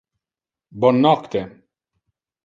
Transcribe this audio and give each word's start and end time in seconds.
Bon 0.85 0.97
nocte! 1.03 1.43